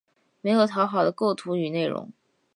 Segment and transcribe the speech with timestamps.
[0.41, 2.11] 没有讨好的构图与内容